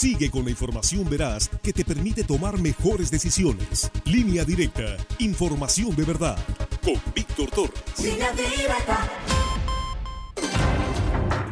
[0.00, 3.90] Sigue con la información veraz que te permite tomar mejores decisiones.
[4.06, 6.38] Línea directa, información de verdad.
[6.82, 7.82] Con Víctor Torres.
[8.02, 9.06] Línea directa.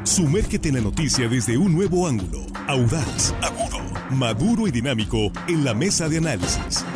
[0.03, 5.75] Sumérgete en la noticia desde un nuevo ángulo, audaz, agudo, maduro y dinámico en la
[5.75, 6.87] mesa de análisis.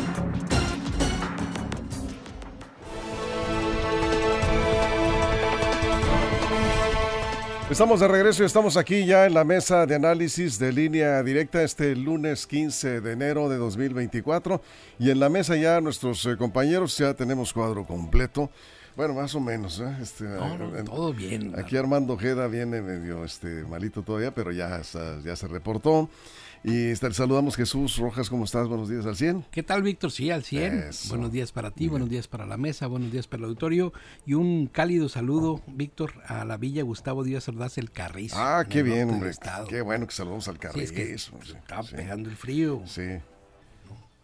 [7.73, 11.63] Estamos de regreso y estamos aquí ya en la mesa de análisis de línea directa
[11.63, 14.61] este lunes 15 de enero de 2024
[14.99, 18.51] y en la mesa ya nuestros eh, compañeros ya tenemos cuadro completo.
[18.95, 19.91] Bueno, más o menos, ¿eh?
[19.99, 20.25] Este,
[20.85, 21.55] todo bien.
[21.57, 24.79] Aquí Armando Ojeda viene medio este, malito todavía, pero ya,
[25.25, 26.11] ya se reportó.
[26.65, 28.69] Y este, saludamos Jesús Rojas, ¿cómo estás?
[28.69, 29.47] Buenos días al 100.
[29.51, 30.11] ¿Qué tal, Víctor?
[30.11, 30.91] Sí, al 100.
[31.09, 33.91] Buenos días para ti, buenos días para la mesa, buenos días para el auditorio
[34.25, 38.37] y un cálido saludo, Víctor, a la Villa Gustavo Díaz Ordaz, el Carrizo.
[38.39, 39.31] Ah, qué bien, hombre.
[39.67, 40.93] Qué bueno que saludamos al Carrizo.
[40.95, 41.01] Sí,
[41.53, 42.81] está pegando el frío.
[42.85, 43.19] Sí.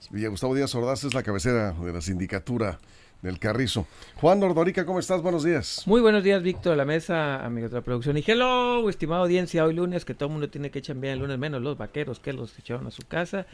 [0.10, 2.80] Villa Gustavo Díaz Ordaz es la cabecera de la sindicatura
[3.22, 3.86] del Carrizo.
[4.16, 5.22] Juan Nordorica, ¿cómo estás?
[5.22, 5.84] Buenos días.
[5.86, 8.18] Muy buenos días, Víctor, a la mesa, amigos de la producción.
[8.18, 11.20] Y hello, estimada audiencia, hoy lunes, que todo el mundo tiene que echar bien el
[11.20, 13.46] lunes, menos los vaqueros que los echaron a su casa.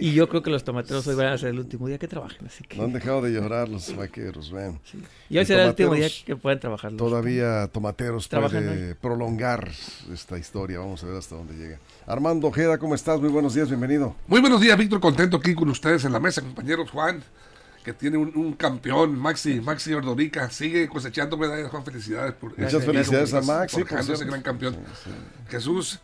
[0.00, 2.46] Y yo creo que los tomateros hoy van a ser el último día que trabajen,
[2.46, 2.76] así que...
[2.76, 4.80] No han dejado de llorar los vaqueros, ven.
[5.28, 6.92] Y hoy será el último día que pueden trabajar.
[6.92, 9.68] todavía tomateros puede prolongar
[10.12, 11.78] esta historia, vamos a ver hasta dónde llega.
[12.06, 13.20] Armando Ojeda, ¿cómo estás?
[13.20, 14.14] Muy buenos días, bienvenido.
[14.26, 17.22] Muy buenos días, Víctor, contento aquí con ustedes en la mesa, compañeros Juan
[17.82, 23.34] que tiene un, campeón, Maxi, Maxi Ordorica, sigue cosechando medallas, Juan, felicidades por Muchas felicidades
[23.34, 24.76] a Maxi por ese gran campeón.
[25.48, 26.00] Jesús,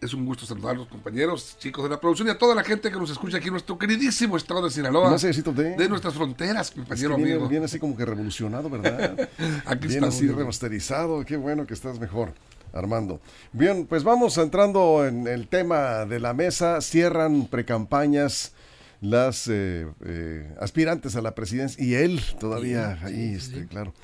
[0.00, 2.64] es un gusto saludar a los compañeros, chicos de la producción y a toda la
[2.64, 5.16] gente que nos escucha aquí en nuestro queridísimo estado de Sinaloa.
[5.16, 9.28] de, de nuestras fronteras, compañero viene, Viene así como que revolucionado, ¿verdad?
[9.66, 12.32] aquí viene así remasterizado, qué bueno que estás mejor.
[12.72, 13.20] Armando.
[13.52, 16.80] Bien, pues vamos entrando en el tema de la mesa.
[16.80, 18.52] Cierran precampañas
[19.00, 23.94] las eh, eh, aspirantes a la presidencia y él todavía ahí, este, claro,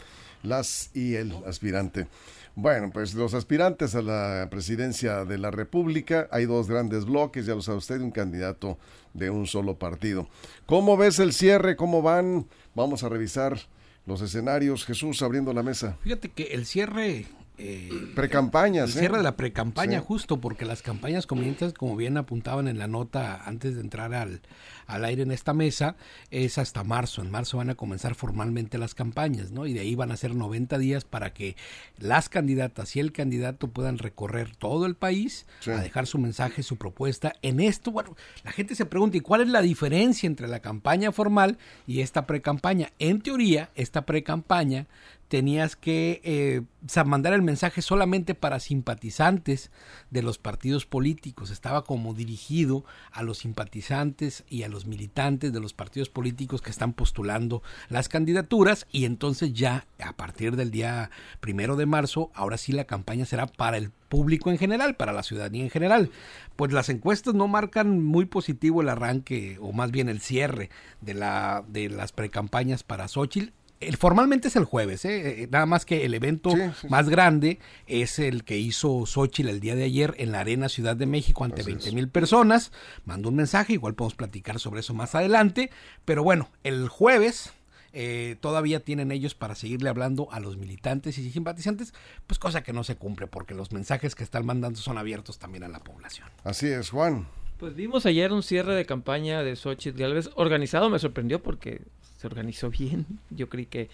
[0.42, 2.06] las y el aspirante.
[2.54, 7.54] Bueno, pues los aspirantes a la presidencia de la República, hay dos grandes bloques, ya
[7.54, 8.78] lo sabe usted, un candidato
[9.12, 10.28] de un solo partido.
[10.64, 11.76] ¿Cómo ves el cierre?
[11.76, 12.46] ¿Cómo van?
[12.74, 13.58] Vamos a revisar
[14.06, 14.86] los escenarios.
[14.86, 15.98] Jesús, abriendo la mesa.
[16.02, 17.26] Fíjate que el cierre
[17.58, 18.94] eh, precampañas.
[18.94, 22.86] El cierre de la precampaña, justo porque las campañas comienzan, como bien apuntaban en la
[22.86, 24.42] nota antes de entrar al,
[24.86, 25.96] al aire en esta mesa,
[26.30, 27.22] es hasta marzo.
[27.22, 29.66] En marzo van a comenzar formalmente las campañas, ¿no?
[29.66, 31.56] Y de ahí van a ser 90 días para que
[31.98, 36.76] las candidatas y el candidato puedan recorrer todo el país a dejar su mensaje, su
[36.76, 37.34] propuesta.
[37.42, 41.12] En esto, bueno, la gente se pregunta, ¿y cuál es la diferencia entre la campaña
[41.12, 42.92] formal y esta precampaña?
[42.98, 44.86] En teoría, esta precampaña
[45.28, 46.62] tenías que eh,
[47.04, 49.70] mandar el mensaje solamente para simpatizantes
[50.10, 51.50] de los partidos políticos.
[51.50, 56.70] Estaba como dirigido a los simpatizantes y a los militantes de los partidos políticos que
[56.70, 61.10] están postulando las candidaturas y entonces ya a partir del día
[61.40, 65.24] primero de marzo, ahora sí la campaña será para el público en general, para la
[65.24, 66.10] ciudadanía en general.
[66.54, 70.70] Pues las encuestas no marcan muy positivo el arranque o más bien el cierre
[71.00, 75.42] de, la, de las precampañas para Xochitl el, formalmente es el jueves, ¿eh?
[75.42, 76.52] Eh, nada más que el evento
[76.88, 80.96] más grande es el que hizo Xochitl el día de ayer en la Arena Ciudad
[80.96, 82.72] de México ante 20 mil personas.
[83.04, 85.70] Mandó un mensaje, igual podemos platicar sobre eso más adelante.
[86.04, 87.52] Pero bueno, el jueves
[87.92, 91.94] eh, todavía tienen ellos para seguirle hablando a los militantes y simpatizantes,
[92.26, 95.64] pues cosa que no se cumple porque los mensajes que están mandando son abiertos también
[95.64, 96.28] a la población.
[96.44, 97.26] Así es, Juan.
[97.58, 101.80] Pues vimos ayer un cierre de campaña de Xochitl Galvez organizado, me sorprendió porque
[102.26, 103.06] se organizó bien.
[103.30, 103.88] Yo creí que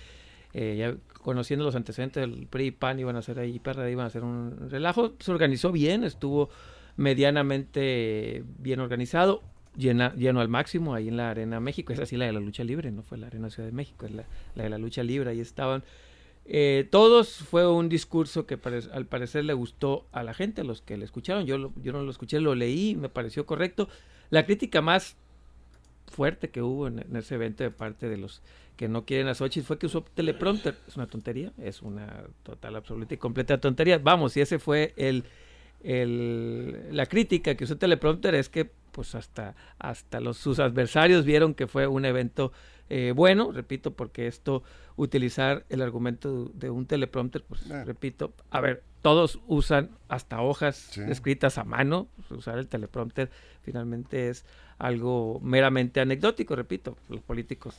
[0.54, 4.04] eh, ya conociendo los antecedentes del PRI y PAN iban a hacer ahí, PRD iban
[4.04, 5.12] a hacer un relajo.
[5.18, 6.50] Se organizó bien, estuvo
[6.96, 9.42] medianamente bien organizado,
[9.76, 11.92] lleno al máximo ahí en la Arena México.
[11.92, 14.12] Es así la de la lucha libre, no fue la Arena Ciudad de México, es
[14.12, 15.30] la, de la lucha libre.
[15.30, 15.84] Ahí estaban.
[16.44, 18.58] Eh, todos fue un discurso que
[18.92, 21.46] al parecer le gustó a la gente, a los que le escucharon.
[21.46, 23.88] Yo, yo no lo escuché, lo leí, me pareció correcto.
[24.28, 25.16] La crítica más
[26.12, 28.42] fuerte que hubo en, ese evento de parte de los
[28.76, 30.76] que no quieren a Xochitl fue que usó teleprompter.
[30.86, 33.98] Es una tontería, es una total, absoluta y completa tontería.
[33.98, 35.24] Vamos, y ese fue el,
[35.82, 41.54] el la crítica que usó teleprompter es que pues hasta, hasta los, sus adversarios vieron
[41.54, 42.52] que fue un evento
[42.94, 44.62] eh, bueno, repito, porque esto,
[44.96, 47.84] utilizar el argumento de un teleprompter, pues eh.
[47.86, 53.30] repito, a ver, todos usan hasta hojas escritas a mano, pues, usar el teleprompter
[53.62, 54.44] finalmente es
[54.76, 57.74] algo meramente anecdótico, repito, los políticos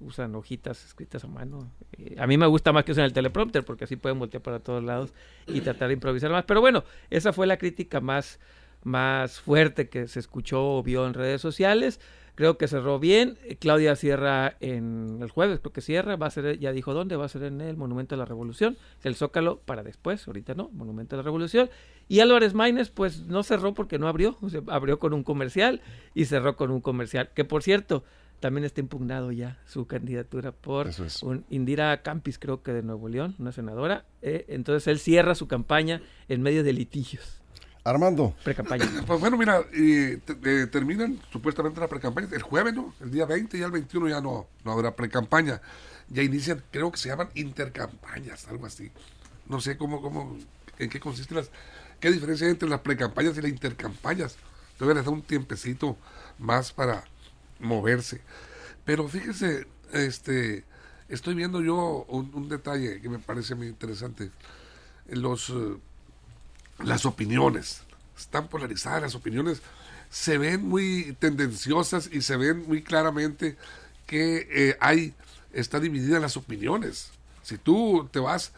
[0.00, 1.70] usan hojitas escritas a mano.
[1.98, 4.60] Eh, a mí me gusta más que usen el teleprompter porque así pueden voltear para
[4.60, 5.12] todos lados
[5.46, 6.44] y tratar de improvisar más.
[6.46, 8.40] Pero bueno, esa fue la crítica más,
[8.82, 12.00] más fuerte que se escuchó o vio en redes sociales.
[12.34, 13.38] Creo que cerró bien.
[13.60, 16.16] Claudia cierra en el jueves, creo que cierra.
[16.16, 18.76] Va a ser, ya dijo dónde, va a ser en el Monumento de la Revolución.
[19.02, 21.70] El Zócalo para después, ahorita no, Monumento de la Revolución.
[22.08, 24.36] Y Álvarez Maínez, pues no cerró porque no abrió.
[24.66, 25.80] abrió con un comercial
[26.14, 27.30] y cerró con un comercial.
[27.34, 28.04] Que por cierto,
[28.40, 30.90] también está impugnado ya su candidatura por
[31.22, 34.04] un Indira Campis, creo que de Nuevo León, una senadora.
[34.22, 37.43] Eh, entonces él cierra su campaña en medio de litigios.
[37.84, 38.34] Armando.
[38.42, 38.86] Pre-campaña.
[39.06, 40.18] Pues bueno, mira, eh,
[40.72, 42.94] terminan supuestamente la pre-campaña el jueves, ¿no?
[43.00, 45.60] El día 20 y el 21 ya no, no habrá pre-campaña.
[46.08, 48.90] Ya inician, creo que se llaman intercampañas, algo así.
[49.46, 50.38] No sé cómo, cómo,
[50.78, 51.50] en qué consiste las,
[52.00, 54.36] qué diferencia hay entre las pre-campañas y las intercampañas.
[54.80, 55.96] Deben dar un tiempecito
[56.38, 57.04] más para
[57.60, 58.22] moverse.
[58.86, 60.64] Pero fíjese, este,
[61.08, 64.30] estoy viendo yo un, detalle que me parece muy interesante.
[65.06, 65.50] Los...
[65.50, 65.76] Eh,
[66.82, 67.82] las opiniones.
[68.18, 69.62] Están polarizadas las opiniones.
[70.10, 73.56] Se ven muy tendenciosas y se ven muy claramente
[74.06, 75.14] que eh, hay,
[75.52, 77.10] está dividida las opiniones.
[77.42, 78.52] Si tú te vas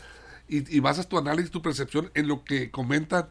[0.48, 3.28] y, y basas tu análisis, tu percepción en lo que comentan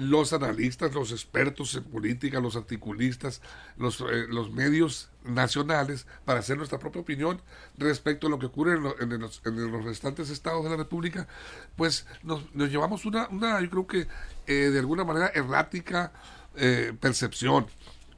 [0.00, 3.42] los analistas, los expertos en política, los articulistas,
[3.76, 7.40] los, eh, los medios nacionales para hacer nuestra propia opinión
[7.76, 9.40] respecto a lo que ocurre en, los,
[9.84, 11.28] restantes estados de la República,
[11.76, 14.06] pues nos, llevamos una, una, yo creo que
[14.46, 16.12] eh, de alguna manera errática
[16.56, 17.66] eh, percepción.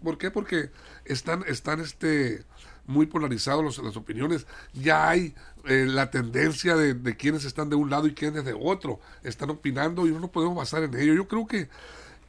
[0.03, 0.31] ¿Por qué?
[0.31, 0.71] Porque
[1.05, 2.45] están, están este,
[2.87, 4.47] muy polarizados las opiniones.
[4.73, 5.35] Ya hay
[5.65, 9.01] eh, la tendencia de, de, quienes están de un lado y quienes de otro.
[9.23, 11.15] Están opinando y no nos podemos basar en ello.
[11.15, 11.69] Yo creo que,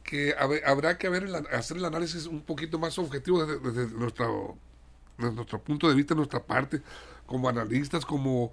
[0.04, 1.08] que habrá que
[1.52, 4.56] hacer el análisis un poquito más objetivo desde, nuestro,
[5.18, 6.82] nuestro punto de vista, nuestra parte,
[7.26, 8.52] como analistas, como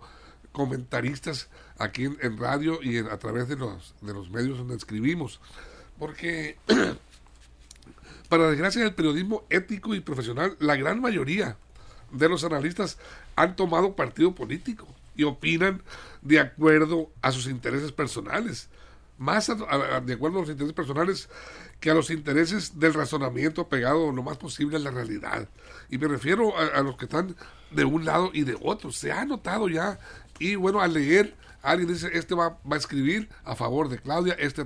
[0.53, 5.39] comentaristas aquí en, radio y a través de los, de los medios donde escribimos.
[5.99, 6.57] Porque,
[8.29, 11.57] para desgracia del periodismo ético y profesional, la gran mayoría
[12.11, 12.97] de los analistas
[13.35, 15.81] han tomado partido político y opinan
[16.21, 18.69] de acuerdo a sus intereses personales,
[19.21, 21.29] más de acuerdo a los intereses personales
[21.79, 25.47] que a los intereses del razonamiento pegado lo más posible a la realidad.
[25.91, 27.35] Y me refiero a, los que están
[27.69, 28.91] de un lado y de otro.
[28.91, 29.99] Se ha notado ya,
[30.39, 34.33] y bueno, al leer, alguien dice, este va, va a escribir a favor de Claudia,
[34.39, 34.63] este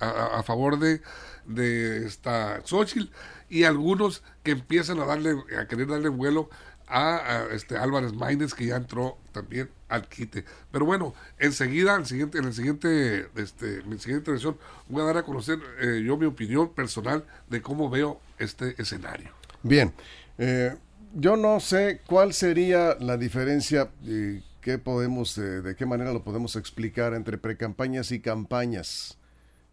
[0.00, 1.02] a, a, favor de,
[1.44, 3.10] de esta Xochitl,
[3.48, 6.48] y algunos que empiezan a darle, a querer darle vuelo
[6.86, 10.44] a, este Álvarez Maínez que ya entró también al quite.
[10.70, 14.56] Pero bueno, enseguida, en, siguiente, en el siguiente, este, mi siguiente intervención,
[14.88, 19.30] voy a dar a conocer eh, yo mi opinión personal de cómo veo este escenario.
[19.62, 19.92] Bien,
[20.38, 20.76] eh,
[21.14, 26.22] yo no sé cuál sería la diferencia y qué podemos, eh, de qué manera lo
[26.22, 29.18] podemos explicar entre precampañas y campañas.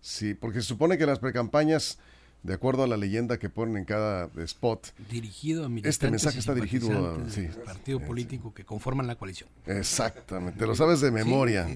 [0.02, 1.98] Sí, porque se supone que las precampañas
[2.44, 4.94] de acuerdo a la leyenda que ponen en cada spot.
[5.10, 9.50] Dirigido a Este mensaje está dirigido a partido político que conforman la coalición.
[9.66, 11.68] Exactamente, lo sabes de memoria.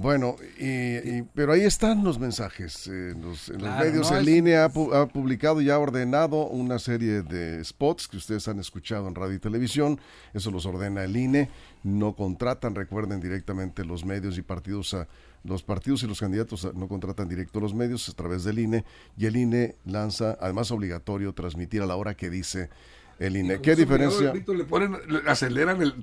[0.00, 2.86] Bueno, y, pero ahí están los mensajes.
[2.86, 8.16] en los, medios en línea ha, publicado y ha ordenado una serie de spots que
[8.16, 9.98] ustedes han escuchado en radio y televisión.
[10.32, 11.50] Eso los ordena el INE.
[11.82, 15.08] No contratan, recuerden directamente los medios y partidos a
[15.42, 18.84] los partidos y los candidatos no contratan directo a los medios a través del INE
[19.16, 22.70] y el INE lanza, además obligatorio, transmitir a la hora que dice
[23.18, 23.60] el INE.
[23.60, 24.32] ¿Qué diferencia?
[24.32, 24.96] Le ponen,
[25.26, 25.94] aceleran el,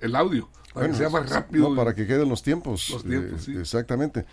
[0.00, 1.74] el, audio para que sea más rápido.
[1.74, 2.90] para que queden los tiempos.
[2.90, 4.24] Los tiempos, eh, Exactamente.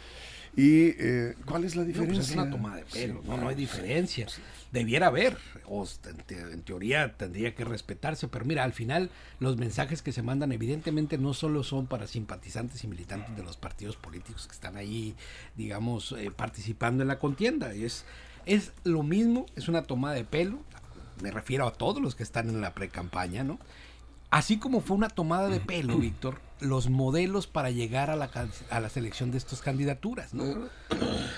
[0.56, 2.14] ¿Y eh, cuál es la diferencia?
[2.14, 4.28] No, pues es una toma de pelo, no, no hay diferencia.
[4.72, 5.88] Debiera haber, o
[6.30, 9.10] en, teoría tendría que respetarse, pero mira, al final
[9.40, 13.56] los mensajes que se mandan evidentemente no solo son para simpatizantes y militantes de los
[13.56, 15.16] partidos políticos que están ahí,
[15.56, 17.74] digamos, eh, participando en la contienda.
[17.74, 18.04] Es,
[18.46, 20.60] es lo mismo, es una toma de pelo,
[21.22, 23.60] me refiero a todos los que están en la pre-campaña, ¿no?
[24.32, 28.30] Así como fue una tomada de pelo, Víctor, los modelos para llegar a la,
[28.70, 30.70] a la selección de estas candidaturas, ¿no?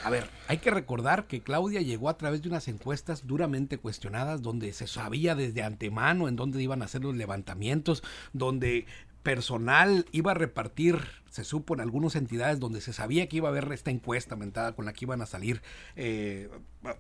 [0.03, 4.43] A ver, hay que recordar que Claudia llegó a través de unas encuestas duramente cuestionadas,
[4.43, 8.85] donde se sabía desde antemano en dónde iban a hacer los levantamientos, donde
[9.23, 10.99] personal iba a repartir,
[11.29, 14.73] se supo en algunas entidades donde se sabía que iba a haber esta encuesta mentada
[14.73, 15.61] con la que iban a salir,
[15.95, 16.49] eh,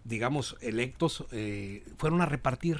[0.05, 2.79] digamos, electos, eh, fueron a repartir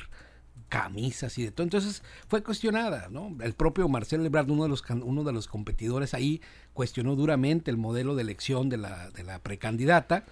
[0.69, 1.65] camisas y de todo.
[1.65, 3.35] Entonces fue cuestionada, ¿no?
[3.41, 6.41] El propio Marcelo Ebrard, uno de los, uno de los competidores ahí,
[6.73, 10.25] cuestionó duramente el modelo de elección de la, de la precandidata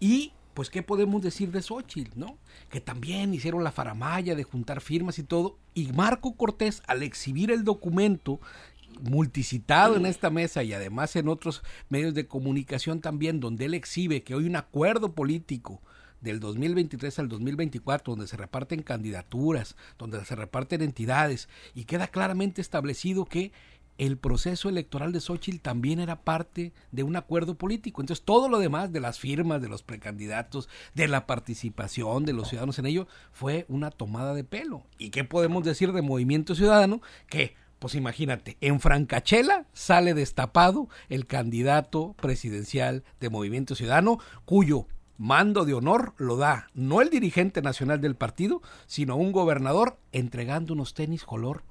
[0.00, 2.38] y pues qué podemos decir de Xochitl, ¿no?
[2.70, 5.58] Que también hicieron la faramaya de juntar firmas y todo.
[5.74, 8.40] Y Marco Cortés, al exhibir el documento
[9.02, 14.22] multicitado en esta mesa y además en otros medios de comunicación también, donde él exhibe
[14.22, 15.82] que hoy un acuerdo político
[16.22, 22.62] del 2023 al 2024, donde se reparten candidaturas, donde se reparten entidades, y queda claramente
[22.62, 23.52] establecido que
[23.98, 28.00] el proceso electoral de Xochitl también era parte de un acuerdo político.
[28.00, 32.48] Entonces, todo lo demás de las firmas, de los precandidatos, de la participación de los
[32.48, 34.84] ciudadanos en ello, fue una tomada de pelo.
[34.98, 37.00] ¿Y qué podemos decir de Movimiento Ciudadano?
[37.28, 44.86] Que, pues imagínate, en Francachela sale destapado el candidato presidencial de Movimiento Ciudadano, cuyo
[45.18, 50.74] mando de honor lo da no el dirigente nacional del partido, sino un gobernador entregando
[50.74, 51.64] unos tenis color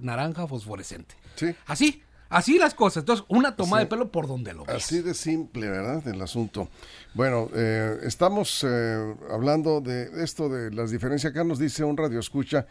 [0.00, 1.14] naranja fosforescente.
[1.36, 1.54] Sí.
[1.66, 3.02] Así, así las cosas.
[3.02, 4.76] Entonces, una toma de pelo por donde lo ves.
[4.76, 6.06] Así de simple, ¿verdad?
[6.06, 6.68] El asunto.
[7.14, 11.32] Bueno, eh, estamos eh, hablando de esto de las diferencias.
[11.32, 12.66] Acá nos dice un radio escucha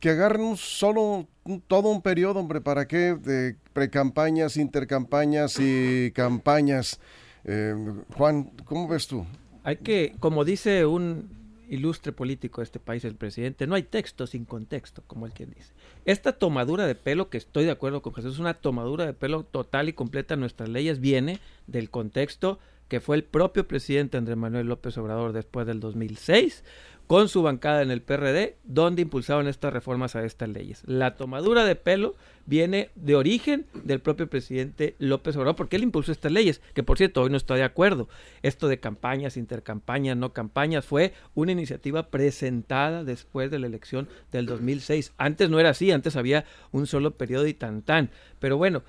[0.00, 1.26] que agarren solo
[1.66, 3.14] todo un periodo, hombre, ¿para qué?
[3.14, 7.00] De precampañas, intercampañas y campañas.
[7.44, 7.74] Eh,
[8.14, 9.24] Juan, ¿cómo ves tú?
[9.62, 14.26] Hay que, como dice un ilustre político de este país, el presidente, no hay texto
[14.26, 15.72] sin contexto, como el que dice.
[16.04, 19.44] Esta tomadura de pelo, que estoy de acuerdo con Jesús, es una tomadura de pelo
[19.44, 24.66] total y completa nuestras leyes, viene del contexto que fue el propio presidente Andrés Manuel
[24.66, 26.64] López Obrador después del 2006,
[27.06, 30.82] con su bancada en el PRD, donde impulsaban estas reformas a estas leyes.
[30.86, 32.14] La tomadura de pelo
[32.46, 36.96] viene de origen del propio presidente López Obrador, porque él impulsó estas leyes, que por
[36.96, 38.08] cierto hoy no está de acuerdo.
[38.42, 44.46] Esto de campañas, intercampañas, no campañas, fue una iniciativa presentada después de la elección del
[44.46, 45.12] 2006.
[45.18, 48.10] Antes no era así, antes había un solo periodo y tan tan.
[48.38, 48.82] Pero bueno,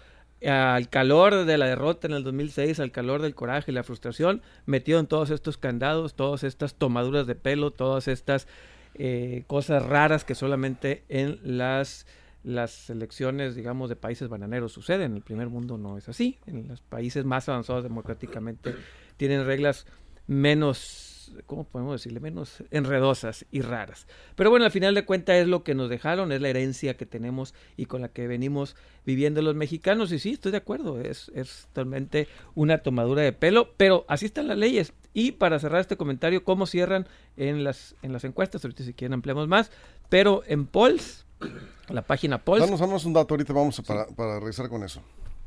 [0.47, 4.41] al calor de la derrota en el 2006, al calor del coraje y la frustración,
[4.65, 8.47] metido en todos estos candados, todas estas tomaduras de pelo, todas estas
[8.95, 12.05] eh, cosas raras que solamente en las
[12.45, 15.11] las elecciones, digamos, de países bananeros suceden.
[15.11, 16.37] En el primer mundo no es así.
[16.45, 18.75] En los países más avanzados democráticamente
[19.17, 19.87] tienen reglas
[20.27, 21.14] menos
[21.45, 22.19] ¿cómo podemos decirle?
[22.19, 24.07] Menos enredosas y raras.
[24.35, 27.05] Pero bueno, al final de cuentas es lo que nos dejaron, es la herencia que
[27.05, 30.11] tenemos y con la que venimos viviendo los mexicanos.
[30.11, 34.47] Y sí, estoy de acuerdo, es, es totalmente una tomadura de pelo, pero así están
[34.47, 34.93] las leyes.
[35.13, 38.63] Y para cerrar este comentario, ¿cómo cierran en las, en las encuestas?
[38.63, 39.71] Ahorita si quieren ampliamos más,
[40.09, 41.25] pero en Polls,
[41.89, 42.69] la página Polls...
[42.69, 45.01] Danos, un dato, ahorita vamos para, para regresar con eso.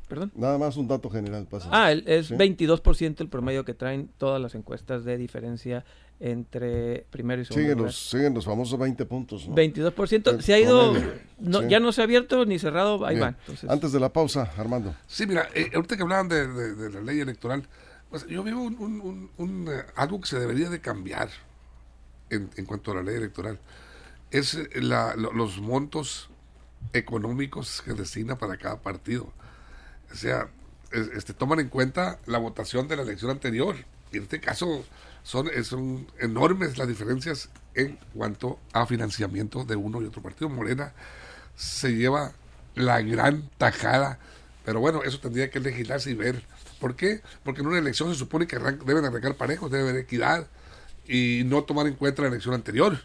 [0.09, 0.33] ¿Perdón?
[0.35, 1.47] Nada más un dato general.
[1.47, 1.69] Pasa.
[1.71, 5.85] Ah, es 22% el promedio que traen todas las encuestas de diferencia
[6.21, 9.49] entre primero y segundo siguen Los, siguen los famosos 20 puntos.
[9.49, 9.55] ¿no?
[9.55, 10.41] 22%.
[10.41, 10.95] Se ha ido,
[11.69, 13.37] ya no se ha abierto ni cerrado, ahí van.
[13.69, 14.95] Antes de la pausa, Armando.
[15.07, 17.69] Sí, mira, eh, ahorita que hablaban de, la ley electoral,
[18.11, 21.29] pues yo veo un, eh, algo que se debería de cambiar
[22.31, 23.59] en, en cuanto a la ley electoral.
[24.31, 26.31] Es eh, la, los montos
[26.93, 29.33] económicos que destina para cada partido
[30.13, 30.49] o sea,
[30.91, 33.77] este, toman en cuenta la votación de la elección anterior.
[34.13, 34.85] Y en este caso
[35.23, 35.51] son,
[36.19, 40.49] enormes las diferencias en cuanto a financiamiento de uno y otro partido.
[40.49, 40.93] Morena
[41.57, 42.33] se lleva
[42.75, 44.19] la gran tajada,
[44.65, 46.43] pero bueno, eso tendría que legislarse y ver.
[46.81, 47.21] ¿Por qué?
[47.45, 50.47] Porque en una elección se supone que deben arrancar parejos, debe haber equidad
[51.07, 52.99] y no tomar en cuenta la elección anterior.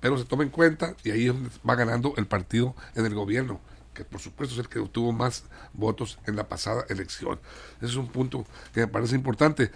[0.00, 1.28] Pero se toma en cuenta y ahí
[1.68, 3.60] va ganando el partido en el gobierno
[3.98, 7.40] que por supuesto es el que obtuvo más votos en la pasada elección.
[7.78, 9.72] Ese es un punto que me parece importante.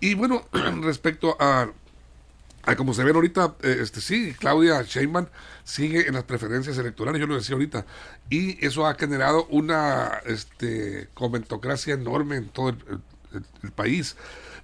[0.00, 0.46] Y bueno,
[0.80, 1.68] respecto a,
[2.62, 5.26] a como se ven ahorita, eh, este sí, Claudia Sheinbaum
[5.62, 7.84] sigue en las preferencias electorales, yo lo decía ahorita,
[8.30, 14.16] y eso ha generado una este, comentocracia enorme en todo el país.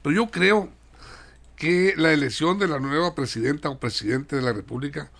[0.02, 0.70] Pero yo creo
[1.56, 5.10] que la elección de la nueva presidenta o presidente de la República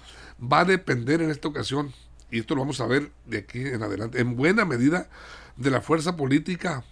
[0.42, 1.92] va a depender en esta ocasión
[2.32, 5.08] y esto lo vamos a ver de aquí en adelante, en buena medida
[5.56, 6.82] de la fuerza política,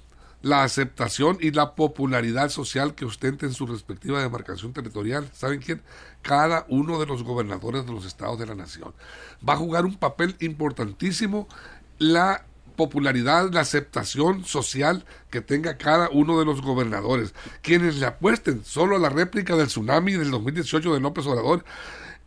[0.43, 5.31] la aceptación y la popularidad social que ostenten su respectiva demarcación territorial.
[5.33, 5.81] ¿Saben quién?
[6.21, 8.93] Cada uno de los gobernadores de los estados de la nación.
[9.47, 11.49] Va a jugar un papel importantísimo
[11.99, 12.45] la
[12.77, 17.35] popularidad, la aceptación social que tenga cada uno de los gobernadores.
[17.63, 21.65] Quienes le apuesten solo a la réplica del tsunami del 2018 de López Obrador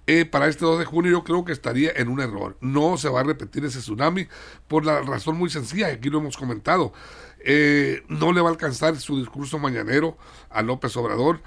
[0.05, 2.57] eh, para este 2 de junio yo creo que estaría en un error.
[2.59, 4.27] No se va a repetir ese tsunami
[4.67, 6.93] por la razón muy sencilla, aquí lo hemos comentado.
[7.39, 10.17] Eh, no le va a alcanzar su discurso mañanero
[10.49, 11.41] a López Obrador.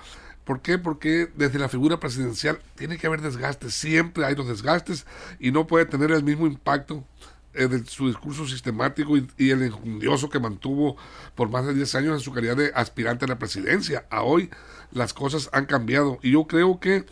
[0.45, 0.79] ¿Por qué?
[0.79, 5.07] Porque desde la figura presidencial tiene que haber desgastes, siempre hay los desgastes
[5.41, 7.05] y no puede tener el mismo impacto
[7.53, 10.97] eh, de su discurso sistemático y, y, el enjundioso que mantuvo
[11.35, 14.07] por más de 10 años en su calidad de aspirante a la presidencia.
[14.09, 14.51] A hoy
[14.93, 17.07] las cosas han cambiado y yo creo que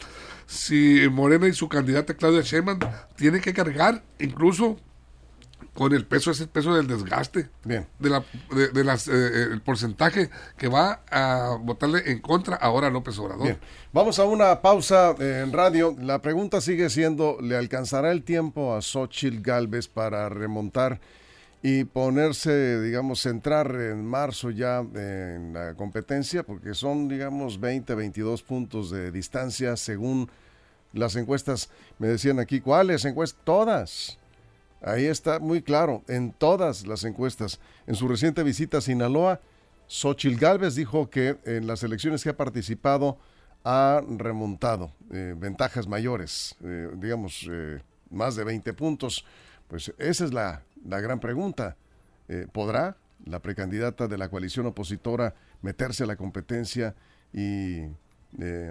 [0.47, 2.79] si Morena y su candidata Claudia Sheinbaum
[3.17, 4.79] tiene que cargar incluso
[5.75, 7.51] con el peso, es el peso del desgaste.
[7.65, 7.87] Bien.
[7.99, 8.25] De, la,
[8.73, 13.19] de, las, eh, eh, el porcentaje que va a votarle en contra ahora a López
[13.19, 13.43] Obrador.
[13.43, 13.59] Bien.
[13.93, 15.97] Vamos a una pausa en radio.
[16.01, 21.01] La pregunta sigue siendo, ¿le alcanzará el tiempo a Xochitl Galvez para remontar
[21.67, 26.43] y ponerse, digamos, centrar en marzo ya en la competencia?
[26.43, 30.29] Porque son, digamos, 20, 22 puntos de distancia según
[30.93, 31.71] las encuestas.
[31.99, 33.43] Me decían aquí, ¿cuáles encuestas?
[33.45, 34.19] Todas
[34.83, 37.59] Ahí está muy claro, en todas las encuestas.
[37.87, 39.41] En su reciente visita a Sinaloa,
[39.87, 43.17] Xochil Gálvez dijo que en las elecciones que ha participado
[43.65, 47.81] ha remontado eh, ventajas mayores, eh, digamos, eh,
[48.11, 49.25] más de 20 puntos.
[49.69, 51.77] Pues esa es la, la gran pregunta.
[52.53, 56.95] ¿Podrá la precandidata de la coalición opositora meterse a la competencia
[57.33, 57.87] y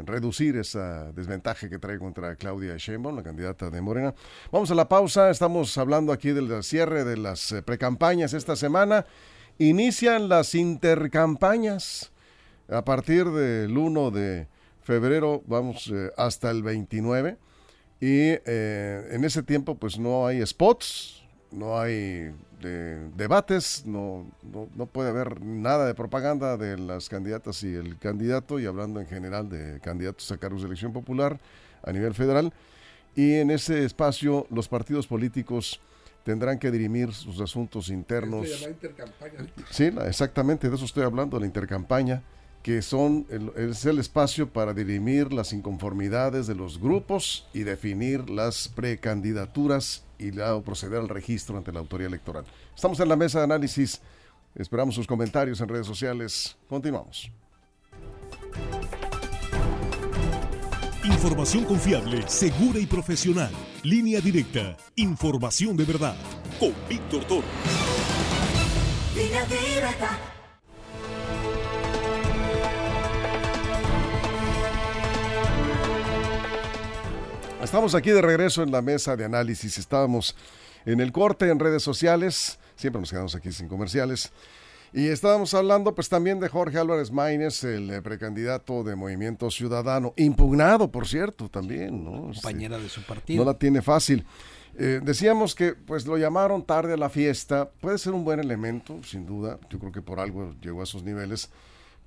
[0.05, 4.13] reducir esa desventaja que trae contra Claudia Sheinbaum, la candidata de Morena.
[4.51, 9.05] Vamos a la pausa, estamos hablando aquí del cierre de las eh, precampañas esta semana.
[9.59, 12.12] Inician las intercampañas
[12.69, 14.47] a partir del 1 de
[14.81, 17.38] febrero, vamos eh, hasta el 29.
[18.03, 22.33] Y eh, en ese tiempo pues no hay spots, no hay
[23.15, 24.29] debates, no,
[24.75, 29.07] no, puede haber nada de propaganda de las candidatas y el candidato, y hablando en
[29.07, 31.39] general de candidatos a cargos de elección popular
[31.81, 32.51] a nivel federal.
[33.15, 35.79] Y en ese espacio los partidos políticos
[36.25, 38.50] tendrán que dirimir sus asuntos internos.
[39.69, 42.22] Sí, exactamente, de eso estoy hablando, la intercampaña,
[42.63, 43.27] que son
[43.58, 50.32] es el espacio para dirimir las inconformidades de los grupos y definir las precandidaturas y
[50.32, 52.46] luego proceder al registro ante la autoridad electoral.
[52.74, 54.01] Estamos en la mesa de análisis.
[54.55, 56.55] Esperamos sus comentarios en redes sociales.
[56.70, 57.29] Continuamos.
[61.03, 63.51] Información confiable, segura y profesional.
[63.84, 64.77] Línea directa.
[64.96, 66.15] Información de verdad.
[66.60, 67.48] Con Víctor Toro.
[77.74, 79.80] Estamos aquí de regreso en la mesa de análisis.
[79.80, 80.36] Estábamos
[80.86, 82.59] en el corte en redes sociales.
[82.75, 84.31] Siempre nos quedamos aquí sin comerciales.
[84.94, 90.14] Y estábamos hablando pues también de Jorge Álvarez Maínez, el eh, precandidato de Movimiento Ciudadano,
[90.18, 92.29] impugnado por cierto también, ¿no?
[92.29, 93.44] Este, Compañera de su partido.
[93.44, 94.24] No la tiene fácil.
[94.77, 99.01] Eh, decíamos que pues lo llamaron tarde a la fiesta, puede ser un buen elemento,
[99.01, 101.50] sin duda, yo creo que por algo llegó a esos niveles,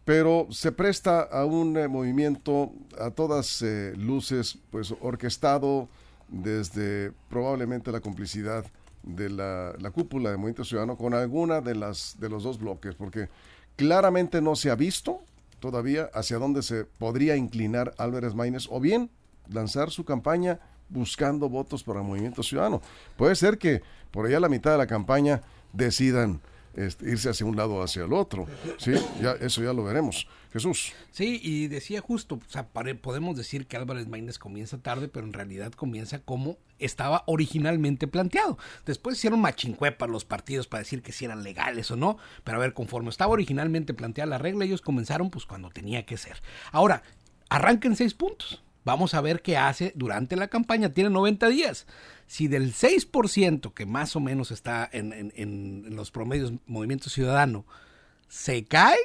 [0.06, 5.88] pero se presta a un eh, movimiento a todas eh, luces, pues orquestado
[6.28, 8.64] desde probablemente la complicidad
[9.02, 13.28] de la, cúpula de Movimiento Ciudadano con alguna de las de los dos bloques, porque
[13.74, 15.22] claramente no se ha visto
[15.58, 19.10] todavía hacia dónde se podría inclinar Álvarez Maínez o bien
[19.48, 22.80] lanzar su campaña buscando votos para Movimiento Ciudadano.
[23.16, 25.42] Puede ser que por allá a la mitad de la campaña
[25.72, 26.40] decidan
[26.76, 28.46] este, irse hacia un lado o hacia el otro.
[28.78, 30.26] Sí, ya, eso ya lo veremos.
[30.52, 30.92] Jesús.
[31.10, 35.32] Sí, y decía justo, o sea, podemos decir que Álvarez Maínez comienza tarde, pero en
[35.32, 38.56] realidad comienza como estaba originalmente planteado.
[38.86, 42.60] Después hicieron machincuepas los partidos para decir que si eran legales o no, pero a
[42.60, 46.40] ver, conforme estaba originalmente planteada la regla, ellos comenzaron pues cuando tenía que ser.
[46.72, 47.02] Ahora,
[47.48, 48.62] arranquen seis puntos.
[48.84, 50.90] Vamos a ver qué hace durante la campaña.
[50.94, 51.86] Tiene 90 días.
[52.26, 57.64] Si del 6% que más o menos está en, en los promedios Movimiento Ciudadano
[58.28, 58.98] se cae,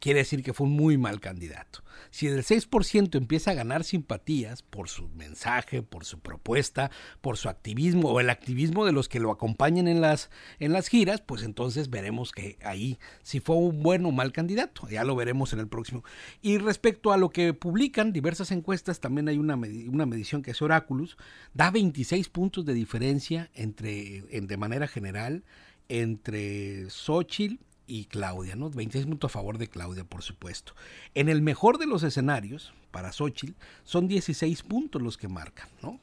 [0.00, 1.82] quiere decir que fue un muy mal candidato.
[2.10, 7.48] Si el 6% empieza a ganar simpatías por su mensaje, por su propuesta, por su
[7.48, 11.42] activismo o el activismo de los que lo acompañan en las, en las giras, pues
[11.42, 14.88] entonces veremos que ahí si fue un buen o mal candidato.
[14.88, 16.04] Ya lo veremos en el próximo.
[16.42, 20.62] Y respecto a lo que publican diversas encuestas, también hay una, una medición que es
[20.62, 21.16] Oráculos,
[21.54, 25.44] da 26 puntos de diferencia entre, en, de manera general
[25.88, 28.70] entre Xochitl y Claudia, ¿no?
[28.70, 30.74] 26 puntos a favor de Claudia, por supuesto.
[31.14, 36.00] En el mejor de los escenarios, para Xochitl, son 16 puntos los que marcan, ¿no?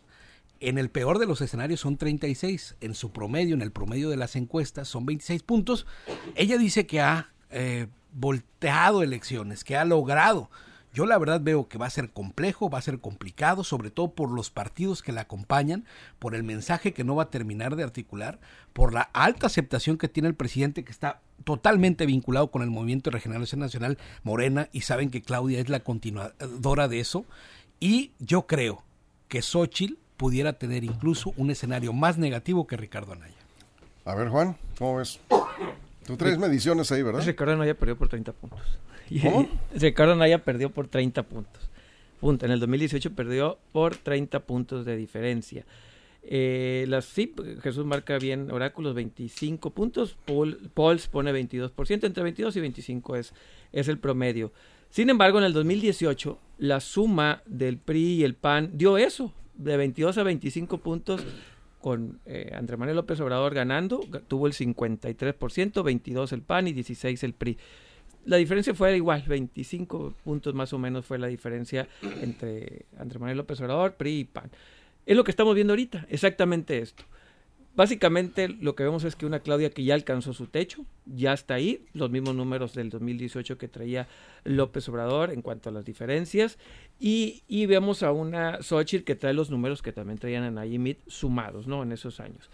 [0.60, 2.78] En el peor de los escenarios son 36.
[2.80, 5.86] En su promedio, en el promedio de las encuestas, son 26 puntos.
[6.36, 10.50] Ella dice que ha eh, volteado elecciones, que ha logrado
[10.94, 14.12] yo la verdad veo que va a ser complejo, va a ser complicado, sobre todo
[14.12, 15.86] por los partidos que la acompañan,
[16.20, 18.40] por el mensaje que no va a terminar de articular,
[18.74, 23.10] por la alta aceptación que tiene el presidente que está totalmente vinculado con el Movimiento
[23.10, 27.26] de Regeneración Nacional Morena y saben que Claudia es la continuadora de eso.
[27.80, 28.84] Y yo creo
[29.28, 33.34] que Xochitl pudiera tener incluso un escenario más negativo que Ricardo Anaya.
[34.06, 35.20] A ver, Juan, ¿cómo ves?
[36.06, 37.26] Tú traes mediciones ahí, ¿verdad?
[37.26, 38.60] Ricardo Anaya perdió por 30 puntos.
[39.22, 39.48] ¿Cómo?
[39.76, 41.70] Ricardo Naya perdió por 30 puntos.
[42.20, 42.46] Punto.
[42.46, 45.66] En el 2018 perdió por 30 puntos de diferencia.
[46.26, 52.60] Eh, las Jesús marca bien oráculos 25 puntos, Paul, Pauls pone 22%, entre 22 y
[52.62, 53.34] 25 es,
[53.74, 54.54] es el promedio.
[54.90, 59.76] Sin embargo, en el 2018, la suma del PRI y el PAN dio eso, de
[59.76, 61.22] 22 a 25 puntos,
[61.82, 67.24] con eh, Andrés Manuel López Obrador ganando, tuvo el 53%, 22 el PAN y 16
[67.24, 67.58] el PRI.
[68.26, 71.90] La diferencia fue igual, 25 puntos más o menos fue la diferencia
[72.22, 74.50] entre Andrés Manuel López Obrador, PRI y PAN.
[75.06, 77.04] Es lo que estamos viendo ahorita, exactamente esto.
[77.76, 81.56] Básicamente lo que vemos es que una Claudia que ya alcanzó su techo, ya está
[81.56, 84.08] ahí, los mismos números del 2018 que traía
[84.44, 86.60] López Obrador en cuanto a las diferencias,
[87.00, 91.66] y, vemos a una Xochitl que trae los números que también traían en Ayimit sumados,
[91.66, 91.82] ¿no?
[91.82, 92.52] En esos años.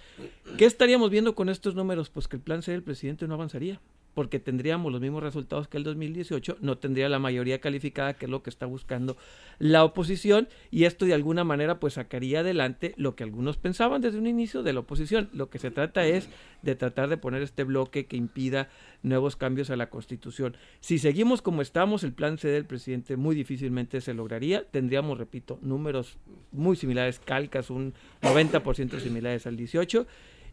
[0.57, 2.09] ¿Qué estaríamos viendo con estos números?
[2.09, 3.81] Pues que el plan C del presidente no avanzaría
[4.19, 8.29] porque tendríamos los mismos resultados que el 2018, no tendría la mayoría calificada, que es
[8.29, 9.15] lo que está buscando
[9.59, 14.17] la oposición, y esto de alguna manera pues sacaría adelante lo que algunos pensaban desde
[14.17, 15.29] un inicio de la oposición.
[15.31, 16.27] Lo que se trata es
[16.63, 18.67] de tratar de poner este bloque que impida
[19.03, 20.57] nuevos cambios a la Constitución.
[20.81, 24.65] Si seguimos como estamos, el plan C del presidente muy difícilmente se lograría.
[24.65, 26.17] Tendríamos, repito, números
[26.51, 30.05] muy similares, calcas, un 90% similares al 18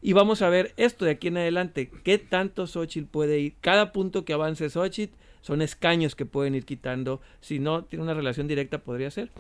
[0.03, 3.55] y vamos a ver esto de aquí en adelante, qué tanto Xochitl puede ir.
[3.61, 7.21] Cada punto que avance Xochitl son escaños que pueden ir quitando.
[7.41, 9.31] Si no tiene una relación directa, podría ser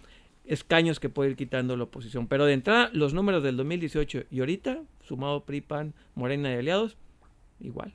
[0.46, 2.26] escaños que puede ir quitando la oposición.
[2.26, 6.96] Pero de entrada, los números del 2018 y ahorita, sumado PRIPAN, Morena y aliados,
[7.60, 7.92] igual,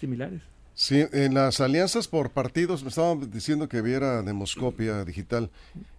[0.00, 0.42] similares.
[0.74, 5.50] Sí, en las alianzas por partidos, me estaban diciendo que viera demoscopia digital.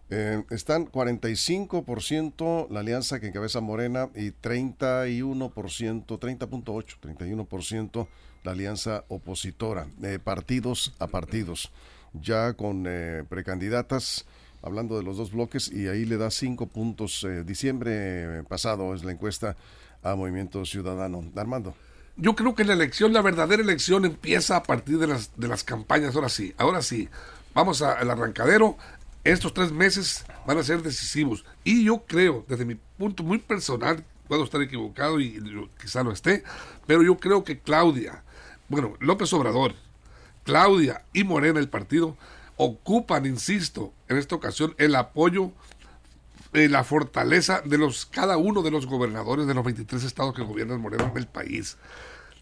[0.10, 8.08] Eh, están 45% la alianza que encabeza Morena y 31%, 30.8, 31%
[8.44, 11.72] la alianza opositora, eh, partidos a partidos,
[12.14, 14.26] ya con eh, precandidatas,
[14.62, 17.28] hablando de los dos bloques, y ahí le da cinco puntos.
[17.46, 19.58] diciembre pasado es la encuesta
[20.04, 21.26] a Movimiento Ciudadano.
[21.36, 21.76] Armando.
[22.16, 25.64] Yo creo que la elección, la verdadera elección empieza a partir de las, de las
[25.64, 27.10] campañas, ahora sí, ahora sí.
[27.54, 28.78] Vamos al arrancadero,
[29.32, 31.44] estos tres meses van a ser decisivos.
[31.64, 35.42] Y yo creo, desde mi punto muy personal, puedo estar equivocado y
[35.82, 36.44] quizá no esté,
[36.86, 38.24] pero yo creo que Claudia,
[38.70, 39.74] bueno, López Obrador,
[40.44, 42.18] Claudia y Morena, el partido,
[42.56, 45.52] ocupan, insisto, en esta ocasión el apoyo,
[46.54, 50.44] eh, la fortaleza de los cada uno de los gobernadores de los 23 estados que
[50.44, 51.78] gobiernan Morena en el país.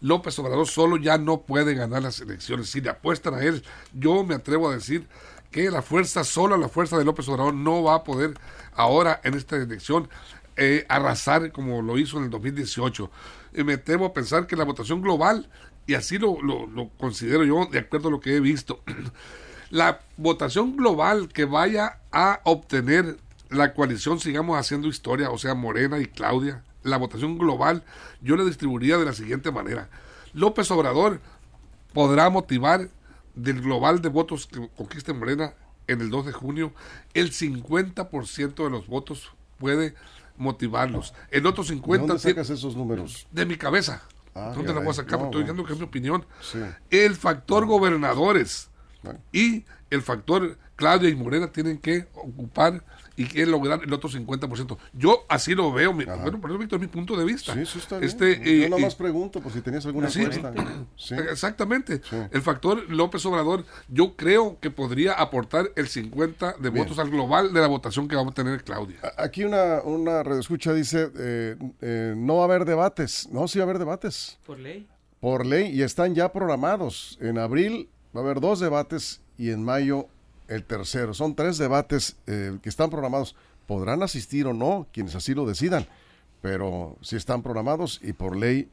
[0.00, 2.70] López Obrador solo ya no puede ganar las elecciones.
[2.70, 5.08] Si le apuestan a él, yo me atrevo a decir
[5.50, 8.34] que la fuerza, sola la fuerza de López Obrador no va a poder
[8.74, 10.08] ahora en esta elección
[10.56, 13.10] eh, arrasar como lo hizo en el 2018.
[13.54, 15.48] Y me temo a pensar que la votación global,
[15.86, 18.82] y así lo, lo, considero yo de acuerdo a lo que he visto,
[19.70, 23.16] la votación global que vaya a obtener
[23.50, 27.84] la coalición Sigamos Haciendo Historia, o sea, Morena y Claudia, la votación global,
[28.20, 29.88] yo la distribuiría de la siguiente manera.
[30.32, 31.20] López Obrador
[31.92, 32.88] podrá motivar
[33.36, 35.54] del global de votos que conquiste Morena
[35.86, 36.72] en el 2 de junio,
[37.14, 39.94] el 50% de los votos puede
[40.36, 41.14] motivarlos.
[41.30, 41.92] El otro 50%...
[41.92, 43.28] ¿De dónde sacas esos números?
[43.30, 44.02] De mi cabeza.
[44.34, 45.20] Ah, ¿Dónde la voy a sacar?
[45.20, 46.26] estoy diciendo que es mi opinión.
[46.90, 48.70] El factor gobernadores
[49.32, 52.84] y el factor Claudia y Morena tienen que ocupar
[53.16, 54.76] y quiere lograr el otro 50%.
[54.92, 57.54] Yo así lo veo, mi, bueno, por eso Víctor, mi punto de vista.
[57.54, 58.62] Sí, sí está este, bien.
[58.62, 60.22] Yo nada más pregunto, por si tenías alguna sí,
[61.30, 62.00] Exactamente.
[62.30, 67.52] El factor López Obrador, yo creo que podría aportar el 50 de votos al global
[67.52, 68.98] de la votación que va a tener Claudia.
[69.16, 73.28] Aquí una, una redescucha dice, eh, eh, no va a haber debates.
[73.32, 74.38] No, sí va a haber debates.
[74.46, 74.86] Por ley.
[75.20, 77.18] Por ley, y están ya programados.
[77.20, 80.08] En abril va a haber dos debates y en mayo
[80.48, 81.14] el tercero.
[81.14, 83.36] Son tres debates eh, que están programados.
[83.66, 85.86] Podrán asistir o no quienes así lo decidan,
[86.40, 88.70] pero si están programados y por ley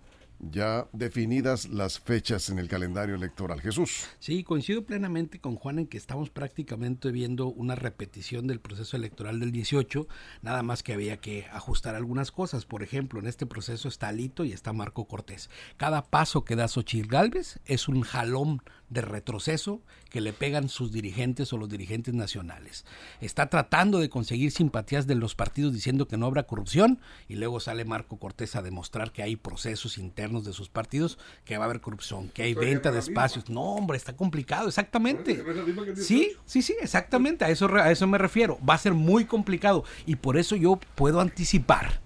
[0.51, 3.61] ya definidas las fechas en el calendario electoral.
[3.61, 4.07] Jesús.
[4.19, 9.39] Sí, coincido plenamente con Juan en que estamos prácticamente viendo una repetición del proceso electoral
[9.39, 10.07] del 18,
[10.41, 12.65] nada más que había que ajustar algunas cosas.
[12.65, 15.49] Por ejemplo, en este proceso está Alito y está Marco Cortés.
[15.77, 20.91] Cada paso que da Xochitl Galvez es un jalón de retroceso que le pegan sus
[20.91, 22.85] dirigentes o los dirigentes nacionales.
[23.21, 27.59] Está tratando de conseguir simpatías de los partidos diciendo que no habrá corrupción y luego
[27.59, 31.67] sale Marco Cortés a demostrar que hay procesos internos de sus partidos, que va a
[31.67, 33.49] haber corrupción, que hay venta de espacios.
[33.49, 35.43] No, hombre, está complicado, exactamente.
[35.95, 38.59] Sí, sí, sí, exactamente, a eso, a eso me refiero.
[38.67, 42.01] Va a ser muy complicado y por eso yo puedo anticipar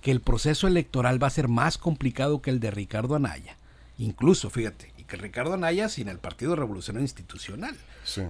[0.00, 3.56] que el proceso electoral va a ser más complicado que el de Ricardo Anaya.
[3.98, 7.74] Incluso, fíjate, que Ricardo Anaya sin el Partido Revolucionario Institucional.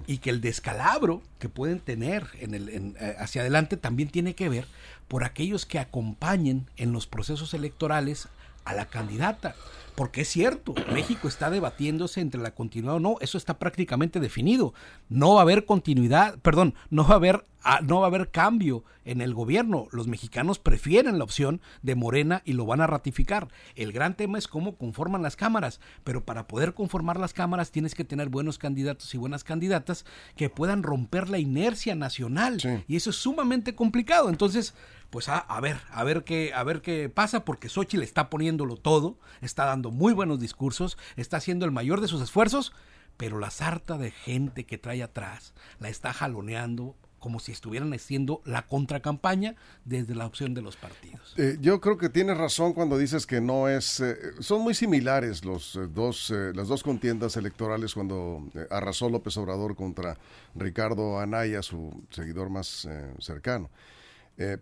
[0.07, 4.49] Y que el descalabro que pueden tener en el, eh, hacia adelante también tiene que
[4.49, 4.67] ver
[5.09, 8.29] por aquellos que acompañen en los procesos electorales
[8.65, 9.55] a la candidata.
[9.99, 14.73] Porque es cierto, México está debatiéndose entre la continuidad o no, eso está prácticamente definido.
[15.09, 18.31] No va a haber continuidad, perdón, no va a haber Ah, no va a haber
[18.31, 19.89] cambio en el gobierno.
[19.91, 23.49] Los mexicanos prefieren la opción de Morena y lo van a ratificar.
[23.75, 27.95] El gran tema es cómo conforman las cámaras, pero para poder conformar las cámaras tienes
[27.95, 30.05] que tener buenos candidatos y buenas candidatas
[30.37, 32.59] que puedan romper la inercia nacional.
[32.87, 34.29] Y eso es sumamente complicado.
[34.29, 34.75] Entonces,
[35.11, 38.77] pues a, a, ver, a ver qué, a ver qué pasa, porque Xochitl está poniéndolo
[38.77, 42.73] todo, está dando muy buenos discursos, está haciendo el mayor de sus esfuerzos,
[43.17, 48.41] pero la sarta de gente que trae atrás la está jaloneando como si estuvieran haciendo
[48.45, 51.35] la contracampaña desde la opción de los partidos.
[51.37, 55.45] Eh, yo creo que tienes razón cuando dices que no es, eh, son muy similares
[55.45, 60.17] los eh, dos, las dos contiendas electorales cuando arrasó López Obrador contra
[60.55, 63.71] Ricardo Anaya, su seguidor más cercano.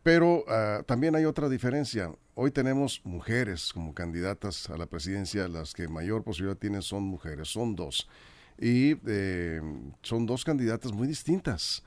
[0.03, 2.11] Pero ah, también hay otra diferencia.
[2.35, 7.49] Hoy tenemos mujeres como candidatas a la presidencia, las que mayor posibilidad tienen son mujeres,
[7.49, 8.09] son dos.
[8.59, 8.97] Y
[10.03, 11.83] son dos candidatas muy distintas.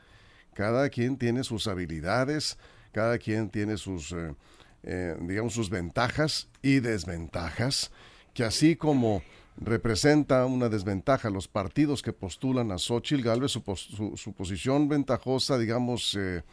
[0.54, 2.58] Cada quien tiene sus habilidades,
[2.92, 4.36] cada quien tiene sus, eh,
[4.84, 7.92] eh, digamos, sus ventajas y desventajas,
[8.34, 9.24] que así como
[9.58, 16.44] representa una desventaja los partidos que postulan a Xochitl Galvez, su, posición ventajosa, digamos, eh,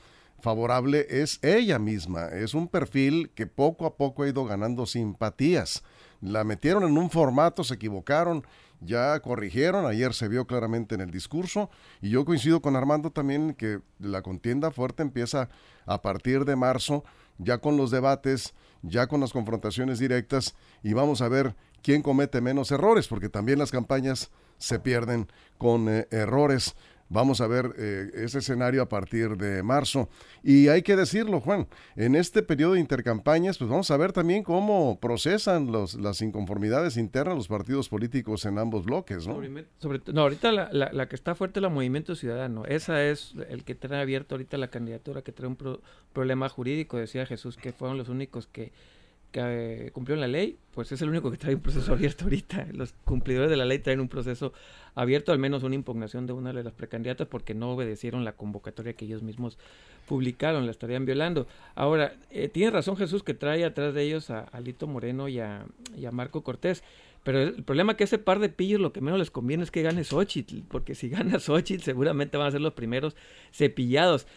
[0.41, 2.27] favorable es ella misma.
[2.29, 5.83] Es un perfil que poco a poco ha ido ganando simpatías.
[6.21, 8.45] La metieron en un formato, se equivocaron
[8.81, 11.71] ya corrigieron, ayer se vio claramente en el discurso
[12.01, 15.49] y yo coincido con Armando también que la contienda fuerte empieza
[15.87, 17.05] a partir de marzo,
[17.39, 22.41] ya con los debates, ya con las confrontaciones directas y vamos a ver quién comete
[22.41, 26.75] menos errores, porque también las campañas se pierden con eh, errores.
[27.09, 30.09] Vamos a ver eh, ese escenario a partir de marzo.
[30.43, 34.43] Y hay que decirlo, Juan, en este periodo de intercampañas, pues vamos a ver también
[34.43, 39.41] cómo procesan los, las inconformidades internas los partidos políticos en ambos bloques, ¿no?
[40.13, 42.65] No, ahorita la, la, que está fuerte es el Movimiento Ciudadano.
[42.65, 45.81] Esa es el que tiene abierto ahorita la candidatura, que trae un
[46.13, 46.97] problema jurídico.
[46.97, 48.73] Decía Jesús que fueron los únicos que
[49.31, 52.69] que cumplió la ley, pues es el único que trae un proceso abierto ahorita.
[52.73, 54.53] Los cumplidores de la ley traen un proceso
[54.95, 58.95] abierto, al menos una impugnación de una de las precandidatas porque no obedecieron la convocatoria
[58.95, 59.59] que ellos mismos
[60.07, 61.47] publicaron, la estarían violando.
[61.75, 65.67] Ahora, eh, tiene razón Jesús que trae atrás de ellos a Alito Moreno y a,
[65.97, 66.83] y a Marco Cortés.
[67.27, 69.83] Pero el problema que ese par de pillos lo que menos les conviene es que
[69.83, 73.17] gane Xochitl, porque si gana Xochitl seguramente van a ser los primeros
[73.51, 74.29] cepillados.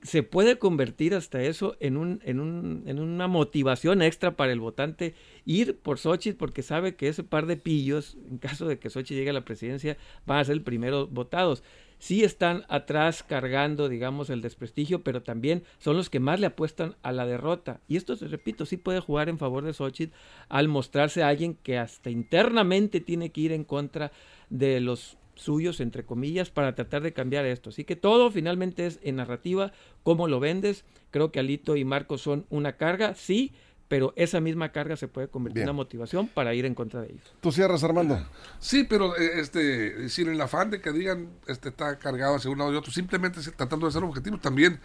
[0.00, 4.60] se puede convertir hasta eso en, un, en, un, en una motivación extra para el
[4.60, 8.88] votante ir por Xochitl porque sabe que ese par de pillos, en caso de que
[8.88, 11.62] Xochitl llegue a la presidencia, van a ser los primeros votados
[11.98, 16.96] sí están atrás cargando, digamos, el desprestigio, pero también son los que más le apuestan
[17.02, 17.80] a la derrota.
[17.88, 20.14] Y esto, repito, sí puede jugar en favor de Xochitl
[20.48, 24.12] al mostrarse a alguien que hasta internamente tiene que ir en contra
[24.50, 27.70] de los suyos, entre comillas, para tratar de cambiar esto.
[27.70, 30.84] Así que todo finalmente es en narrativa, cómo lo vendes.
[31.10, 33.52] Creo que Alito y Marco son una carga, sí,
[33.88, 37.08] pero esa misma carga se puede convertir en una motivación para ir en contra de
[37.08, 37.34] ellos.
[37.40, 38.22] ¿Tú cierras, Armando?
[38.60, 42.58] Sí, pero eh, este, sin el afán de que digan este está cargado hacia un
[42.58, 44.78] lado y otro, simplemente tratando de ser objetivo también.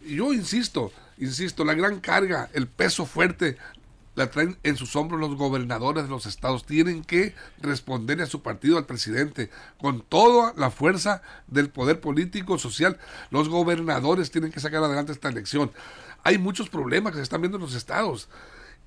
[0.00, 3.56] Yo insisto, insisto, la gran carga, el peso fuerte,
[4.14, 6.64] la traen en sus hombros los gobernadores de los estados.
[6.64, 12.58] Tienen que responder a su partido, al presidente, con toda la fuerza del poder político,
[12.58, 12.98] social.
[13.30, 15.72] Los gobernadores tienen que sacar adelante esta elección
[16.24, 18.28] hay muchos problemas que se están viendo en los estados.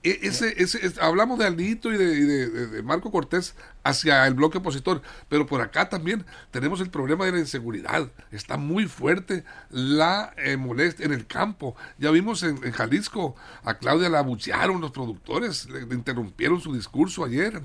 [0.04, 5.46] E, ese, ese, hablamos de Alito y, de, Marco Cortés hacia el bloque opositor, pero
[5.46, 8.12] por acá también tenemos el problema de la inseguridad.
[8.32, 11.76] Está muy fuerte la eh, molestia en el campo.
[11.98, 17.62] Ya vimos en, Jalisco a Claudia la abuchearon los productores, le, interrumpieron su discurso ayer,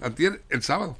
[0.00, 0.98] antier, el sábado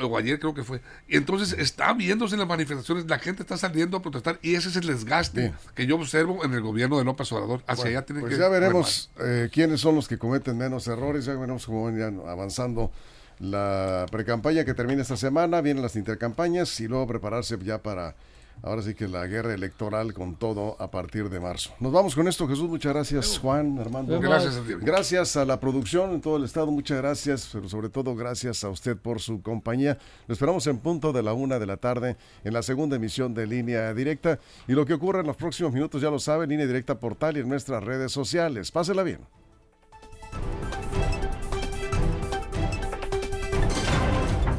[0.00, 0.80] o ayer creo que fue.
[1.06, 4.68] Y entonces está viéndose en las manifestaciones, la gente está saliendo a protestar y ese
[4.68, 7.62] es el desgaste que yo observo en el gobierno de López Obrador.
[7.66, 11.34] Hacia allá tiene pues ya veremos eh, quiénes son los que cometen menos errores, ya
[11.34, 12.90] veremos cómo van avanzando
[13.38, 18.16] la precampaña que termina esta semana, vienen las intercampañas y luego prepararse ya para
[18.62, 21.74] ahora sí que la guerra electoral con todo a partir de marzo.
[21.80, 22.68] Nos vamos con esto, Jesús.
[22.68, 24.20] Muchas gracias, Juan, Armando.
[24.20, 26.70] Gracias a Gracias a la producción en todo el estado.
[26.70, 29.98] Muchas gracias, pero sobre todo gracias a usted por su compañía.
[30.26, 33.46] Lo esperamos en punto de la una de la tarde en la segunda emisión de
[33.46, 34.38] Línea Directa.
[34.66, 37.40] Y lo que ocurre en los próximos minutos ya lo sabe, Línea Directa Portal y
[37.40, 38.70] en nuestras redes sociales.
[38.70, 39.20] Pásela bien.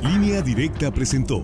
[0.01, 1.43] Línea Directa presentó